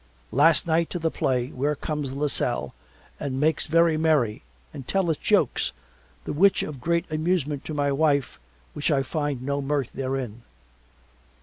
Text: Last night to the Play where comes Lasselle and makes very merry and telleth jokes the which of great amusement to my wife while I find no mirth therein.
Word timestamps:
Last 0.31 0.65
night 0.65 0.89
to 0.89 0.97
the 0.97 1.11
Play 1.11 1.49
where 1.49 1.75
comes 1.75 2.11
Lasselle 2.11 2.73
and 3.19 3.39
makes 3.39 3.67
very 3.67 3.97
merry 3.97 4.41
and 4.73 4.87
telleth 4.87 5.21
jokes 5.21 5.73
the 6.25 6.33
which 6.33 6.63
of 6.63 6.81
great 6.81 7.05
amusement 7.11 7.63
to 7.65 7.75
my 7.75 7.91
wife 7.91 8.39
while 8.73 8.97
I 8.97 9.03
find 9.03 9.43
no 9.43 9.61
mirth 9.61 9.91
therein. 9.93 10.41